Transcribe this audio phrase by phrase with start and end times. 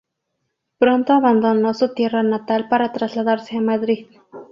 [0.79, 4.07] Pronto abandonó su tierra natal para trasladarse a Madrid.